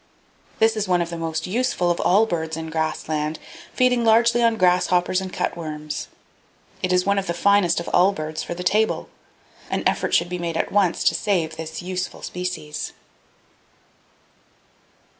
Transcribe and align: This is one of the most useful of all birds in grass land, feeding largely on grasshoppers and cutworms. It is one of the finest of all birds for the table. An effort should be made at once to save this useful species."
This 0.57 0.75
is 0.75 0.87
one 0.87 0.99
of 1.03 1.11
the 1.11 1.15
most 1.17 1.45
useful 1.45 1.91
of 1.91 1.99
all 1.99 2.25
birds 2.25 2.57
in 2.57 2.71
grass 2.71 3.07
land, 3.07 3.37
feeding 3.71 4.03
largely 4.03 4.41
on 4.41 4.57
grasshoppers 4.57 5.21
and 5.21 5.31
cutworms. 5.31 6.07
It 6.81 6.91
is 6.91 7.05
one 7.05 7.19
of 7.19 7.27
the 7.27 7.35
finest 7.35 7.79
of 7.79 7.87
all 7.93 8.11
birds 8.11 8.41
for 8.41 8.55
the 8.55 8.63
table. 8.63 9.09
An 9.69 9.83
effort 9.85 10.15
should 10.15 10.27
be 10.27 10.39
made 10.39 10.57
at 10.57 10.71
once 10.71 11.03
to 11.03 11.13
save 11.13 11.55
this 11.55 11.83
useful 11.83 12.23
species." 12.23 12.93